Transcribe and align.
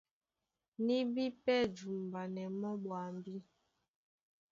Ní 0.85 0.97
bí 1.13 1.25
pɛ́ 1.43 1.59
jumbanɛ 1.75 2.43
mɔ́ 2.59 2.73
ɓwambí. 2.83 3.35